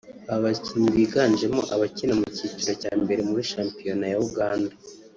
Aba 0.33 0.39
bakinnyi 0.45 0.89
biganjemo 0.97 1.59
abakina 1.73 2.13
mu 2.19 2.25
cyiciro 2.35 2.71
cya 2.81 2.91
mbere 3.01 3.21
muri 3.29 3.43
shampiyoan 3.51 4.01
ya 4.11 4.19
Uganda 4.27 4.73